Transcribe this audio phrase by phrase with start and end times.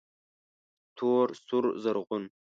[0.97, 2.23] تور، سور، رزغون